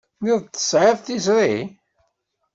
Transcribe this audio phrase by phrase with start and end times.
[0.17, 1.55] Tenniḍ-d tesεiḍ tiẓri.